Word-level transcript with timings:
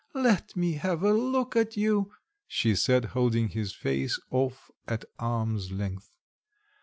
"Let 0.15 0.55
me 0.55 0.71
have 0.77 1.03
a 1.03 1.13
look 1.13 1.55
at 1.55 1.77
you," 1.77 2.11
she 2.47 2.73
said, 2.73 3.05
holding 3.13 3.49
his 3.49 3.71
face 3.75 4.19
off 4.31 4.71
at 4.87 5.05
arm's 5.19 5.71
length. 5.71 6.09